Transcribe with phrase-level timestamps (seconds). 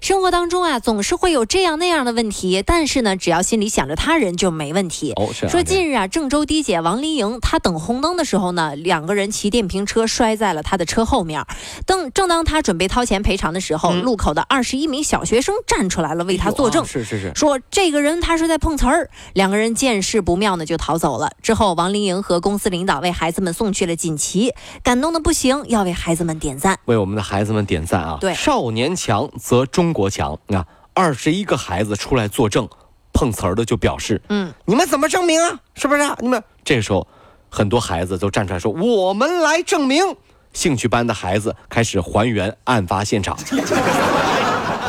[0.00, 5.12] 生活当中啊，总是会有这样那样的问题，但是呢，只要心里想着他人就没问题。
[5.16, 11.44] 哦，是啊说近日啊，郑州的姐王丽莹，她等红灯的时候呢，两个人骑电瓶车摔在了她的车后面。
[11.86, 16.82] 等正当她准备掏钱赔偿的时候，路口的二十一名小学生站出来了，为她作证。
[16.82, 21.30] 啊是是是，说这个人他是在碰瓷儿，两个人见势不妙呢就逃走了。
[21.42, 26.78] 之后，王丽莹和公司领导为孩子们送去了锦旗，感动的不行，要为孩子们点赞。
[26.86, 28.18] 为我们的孩子们点赞啊！
[28.20, 30.66] 对少年强则中国强啊！
[30.94, 32.68] 二十一个孩子出来作证，
[33.12, 35.60] 碰瓷儿的就表示，嗯，你们怎么证明啊？
[35.74, 37.06] 是不是、你们这个时候，
[37.48, 40.16] 很多孩子都站出来说，我们来证明。
[40.52, 43.38] 兴趣班的孩子开始还原案发现场。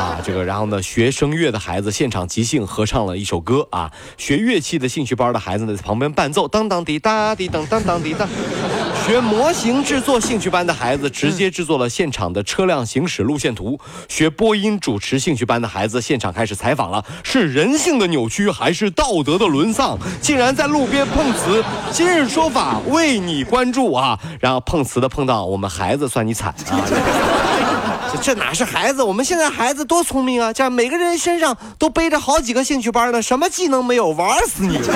[0.00, 3.92] 啊，这个，然后呢，学声乐的孩子现场即兴合唱了一首歌啊。
[4.16, 8.26] 学乐器的兴趣班的孩子呢，在旁边伴奏，当当滴答滴当当当滴当。
[9.06, 13.78] 学模型制作兴趣班的孩子直接制作了现场的车辆行驶路线图。
[14.08, 19.98] 学播音主持兴趣班的孩子现场开始采访了：是人性的扭曲还是道德的沦丧？
[20.20, 21.64] 竟然在路边碰瓷！
[21.90, 24.18] 今日说法为你关注啊！
[24.38, 26.84] 然后碰瓷的碰到我们孩子，算你惨啊！
[28.12, 29.02] 这这哪是孩子？
[29.02, 30.52] 我们现在孩子多聪明啊！
[30.52, 34.78] 这样每个人身上都背着好几个兴趣班呢，什么技能没有，玩死你！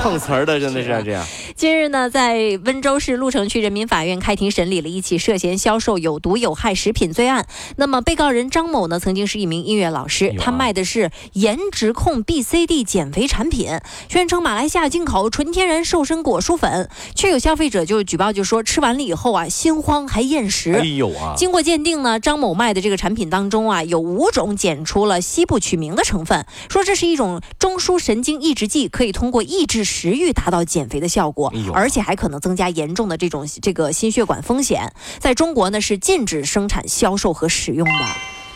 [0.00, 1.24] 碰瓷儿的真的是这样。
[1.58, 7.48] 近日呢，在温州市鹿城区人民法院开庭审理了一起涉嫌销售有毒有害食品罪案。
[7.74, 13.70] 那么，被告人张某呢，曾经是一名音乐老师他卖的是颜值控 BCD 减肥产品，
[14.08, 20.74] 宣称马来西亚进口纯天然瘦身果蔬粉，却有消费者就举报就说吃完了以后啊，心慌还厌食。
[20.74, 21.34] 哎呦啊！
[21.36, 34.92] 经过鉴定呢，张某卖的这个产品当中啊，有五种检出了西部曲明的成分，说这是一种中枢神经抑制剂，可以通过抑制食欲达到减肥的效果而且还可能增加严重的这种这个心血管风险。
[35.18, 38.04] 在中国呢，是禁止生产、销售和使用的。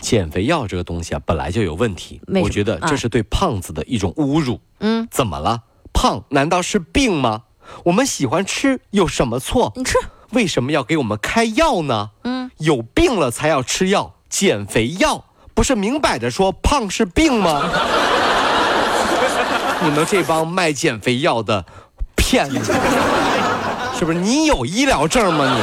[0.01, 4.59] 减肥药这个东西啊，本来就有问题，我觉得这是对胖子的一种侮辱。
[4.79, 5.63] 嗯，怎么了？
[5.93, 7.43] 胖难道是病吗？
[7.85, 9.71] 我们喜欢吃有什么错？
[9.75, 9.97] 你吃，
[10.31, 12.09] 为什么要给我们开药呢？
[12.23, 17.69] 嗯，有病了才要吃药，减肥药不是明摆着说胖是病吗？
[19.83, 21.65] 你们这帮卖减肥药的
[22.33, 22.55] 骗子，
[23.99, 24.17] 是不是？
[24.17, 25.55] 你有医疗证吗？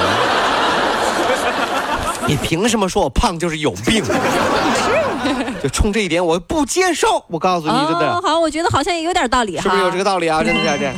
[2.29, 2.35] 你？
[2.35, 4.05] 你凭什么说我胖就是有病？
[5.61, 7.25] 就冲这一点，我不接受。
[7.27, 9.63] 我告诉你，真的哦，，好，我觉得好像也有点道理哈。
[9.65, 10.45] 是不是有这个道理啊？
[10.45, 10.95] 真的是 这样。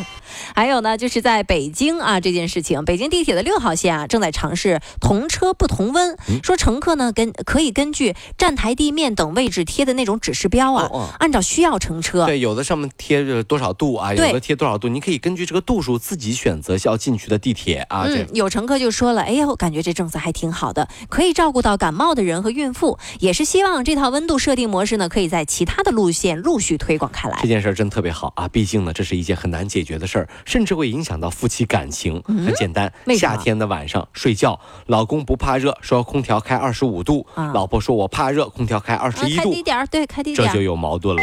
[0.54, 12.26] 还有呢，就是在北京啊这件事情，北京地铁的六号线啊正在尝试同车不同温，嗯说乘客呢跟可以根据站台地面等位置贴的那种指示标啊，哦哦按照需要乘车。
[12.26, 18.06] 对，有的上面贴着多少度啊，有的贴多少度，你可以根据这个度数自己选择要进去的地铁啊。
[18.08, 27.52] 这嗯，有乘客就说了，哎呦，感觉这政策还挺好的，可以照顾到感冒的人和孕妇，也是希望这套温度设定模式呢，可以在其他的路线陆续推广开来这。
[27.52, 28.48] 件事儿真特别好啊！
[28.48, 32.22] 毕竟呢，这是一件很难解决的事儿，甚至会影响到夫妻感情。
[32.26, 40.48] 很简单，夏天的晚上睡觉，老公不怕热，说空调开二十五度，啊老婆说我怕热，空调开二十啊，一度，开低点儿，对，开低点。
[40.48, 41.22] 这就有矛盾了。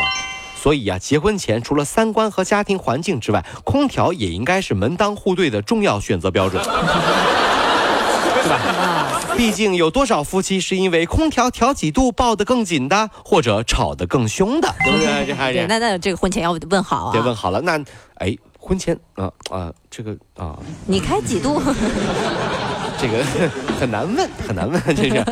[0.62, 6.72] 所以啊，结婚前除了三观和家庭环境之外，空调也应该是门当户对的重要选择标准， 对
[8.50, 8.56] 吧？
[8.56, 15.26] 啊，毕竟有多少夫妻是因为空调调几度抱得更紧的，或者吵得更凶的，对不对？
[15.28, 17.14] 这还对，是那那这个婚前要问好啊。
[17.14, 17.62] 得问好了。
[17.62, 17.80] 那
[18.16, 18.36] 哎，
[18.70, 21.60] 婚前啊啊，这个啊，你开几度？
[23.02, 23.24] 这个
[23.80, 25.26] 很难问，很难问，这是。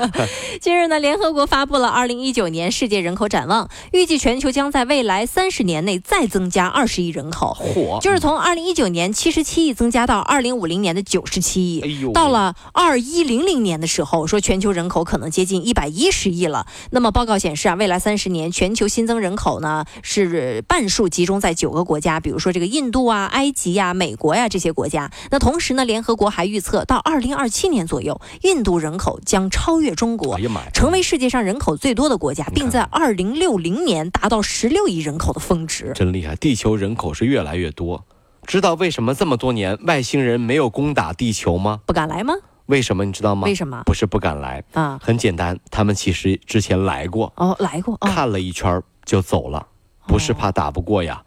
[0.61, 11.81] 近日呢，联合国发布了二零一九年世界人口展望，预计全球将在未来三十年内再增加二十亿人口，嚯，就是从二零一九年七十七亿增加到二零五零年的九十七亿。
[11.81, 16.67] 哎呦，到了二一零零年的时候，说全球人口可能接近一百一十亿了。
[16.91, 25.11] 那么报告显示啊，未来三十年全球新增人口呢是半数集中在九个国家，比如说这个印度啊、埃及呀、美国呀这些国家。
[25.31, 30.41] 那同时呢，联合国还预测到二零二七年左右，印度人口将超越中国哎。
[30.41, 35.91] 呀妈呀，成为世界上人口最多的国家，并在二零六零年达到十六亿人口的峰值。
[35.95, 36.35] 真厉害！
[36.35, 38.05] 地球人口是越来越多，
[38.45, 41.79] 知道为什么这么多年外星人没有攻打地球吗？
[41.87, 42.35] 不敢来吗？
[42.67, 43.45] 为什么你知道吗？
[43.45, 44.99] 为什么不是不敢来，啊？
[45.01, 49.65] 很简单，他们其实之前来过，哦，来过哦，看了一圈就走了，
[50.05, 51.23] 不是怕打不过呀。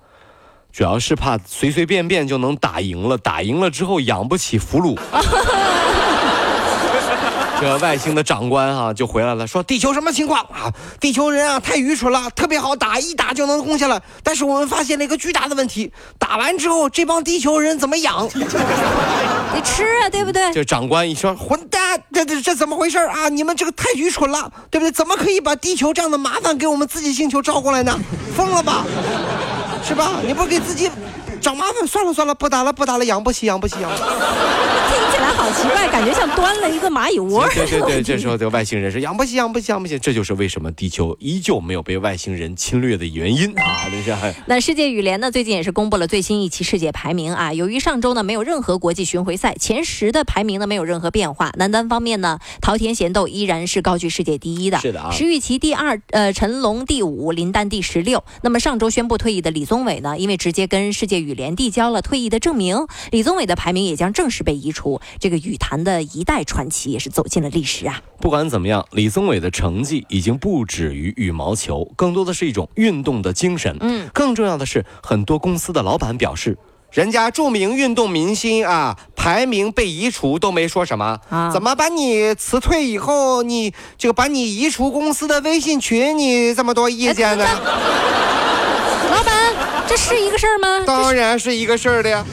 [0.70, 4.96] 主要是怕随随便便就能打赢了，打赢了之后养不起俘虏。
[7.60, 10.72] 这外星的长官啊就回来了，说地球什么情况啊？
[10.98, 14.00] 地球人啊太愚蠢了，特别好打，一打就能攻下来。
[14.22, 18.26] 但是我们发现了一个巨大的问题，打完之后这帮地球人怎么养？
[18.32, 20.50] 得吃啊，对不对？
[20.54, 23.28] 这长官一说，混蛋，这这这怎么回事啊？
[23.28, 24.90] 你们这个太愚蠢了，对不对？
[24.90, 27.98] 怎么可以把地球这样的麻烦给我们自己星球招过来呢？
[28.34, 28.86] 疯了吧？
[29.86, 30.12] 是吧？
[30.26, 30.90] 你不给自己
[31.42, 31.86] 找麻烦？
[31.86, 34.02] 算了算了，不打了不打了，养不起养不起养不起。
[35.32, 37.48] 好奇怪，感觉像端了一个蚂蚁窝。
[37.48, 43.86] 对对 对，这时候这个外星人是养不起养不起养不起，这就是为什么地球依旧没有被外星人侵略的原因啊！
[43.90, 44.34] 这是。
[44.46, 47.52] 那世界羽联呢，最近也是公布了最新一期世界排名啊。
[47.52, 51.52] 由于上周呢没有任何国际巡回赛，前十的排名呢没有任何变化。
[51.56, 55.10] 男单方面呢，桃田贤斗依然是高居世界第一的，是的啊。
[55.10, 58.22] 石宇奇第二，呃，陈龙第五，林丹第十六。
[58.42, 65.00] 那么上周宣布退役的李宗伟呢，因为直接跟世界羽联递交了退役的证明，李宗伟的排名也将正式被移除。
[65.20, 68.00] 这个羽坛的一代传奇也是走进了历史啊！
[68.19, 73.76] 不管怎么样，李宗伟的成绩已经不止于羽毛球，更多的是一种运动的精神。
[73.81, 76.56] 嗯，更重要的是，很多公司的老板表示，
[76.90, 87.46] 人家著名运动明星啊，排名被移除都没说什么啊，怎么把你辞退以后，你就把你移除公司的微信群，你这么多意见呢？
[89.90, 90.82] 这是一个事儿吗？
[90.87, 92.25] 当然是一个事儿的呀。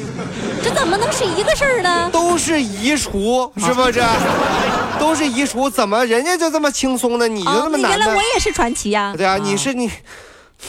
[0.63, 2.07] 这怎么能是一个事儿呢？
[2.13, 4.03] 都是移除，是不是？
[4.99, 7.27] 都是移除，怎么人家就这么轻松呢？
[7.27, 7.89] 你就这么难？
[7.89, 9.11] 原来我也是传奇呀！
[9.17, 9.89] 对啊，你是你，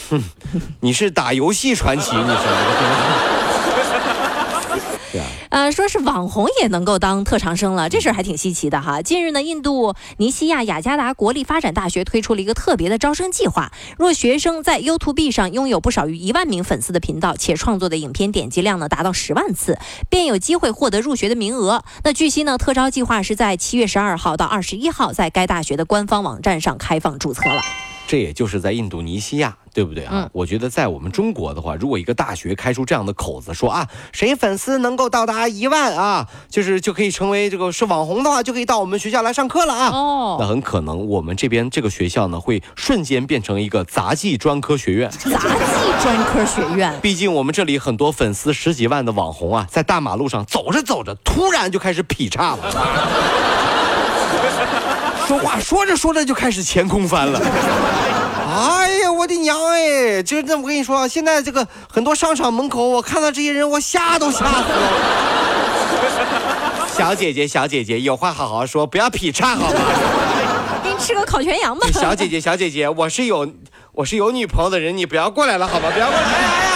[0.09, 0.23] 哼，
[0.79, 2.47] 你是打游戏传奇，你是。
[5.49, 9.01] 呃，说是网红也能够当特长生了，这事儿还挺稀奇的哈。
[9.01, 19.77] 近日呢，印度尼西亚雅加达国立发展大学推出了一个特别的招生计划，若学生在 YouTube 上拥有不少于一万名粉丝的频道，且创作的影片点击量呢达到十万次，
[20.09, 21.83] 便有机会获得入学的名额。
[22.03, 27.61] 那据悉呢，特招计划是在七月十二号到二十一号在该大学的官方网站上开放注册了。
[28.07, 30.27] 这也就是在印度尼西亚，对不对啊？
[30.33, 39.89] 我觉得在我们中国的话，如果一个大学开出这样的口子，说啊，谁粉丝能够到达一万啊，就是就可以成为这个是网红的话，就可以到我们学校来上课了啊。
[39.93, 45.09] 哦，那很可能我们这边这个学校呢，会瞬间变成一个杂技专科学院。
[45.11, 45.37] 杂技
[46.03, 52.69] 专科学院，毕竟我们这里很多粉丝十几万的网红啊，在大马路上走着走着，突然就开始劈叉了。
[55.25, 57.39] 说话说着说着就开始前空翻了，
[59.19, 60.23] 我的娘哎！
[60.23, 64.91] 就是这，我跟你说，现在这个很多商场门口，我看到这些人，我吓都吓死了。
[66.87, 69.79] 小姐姐，小姐姐，有话好好说，不要劈叉好吗？
[70.81, 71.85] 给你吃个烤全羊吧。
[71.91, 73.45] 小姐姐，小姐姐，我是有
[73.91, 75.91] 我是有女朋友的人，你不要过来了好吗？
[75.93, 76.23] 不要过来！
[76.23, 76.68] 哎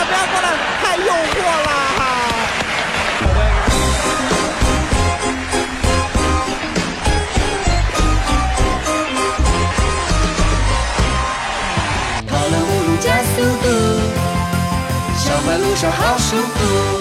[15.91, 16.92] 好舒服。